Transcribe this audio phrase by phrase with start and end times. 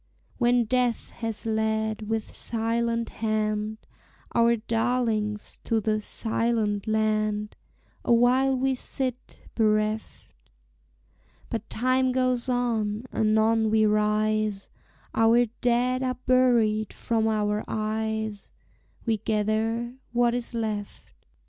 [0.39, 3.77] When death has led with silent hand
[4.33, 7.55] Our darlings to the "Silent Land,"
[8.03, 10.33] Awhile we sit bereft;
[11.51, 14.71] But time goes on; anon we rise,
[15.13, 18.51] Our dead are buried from our eyes,
[19.05, 21.27] We gather what is left.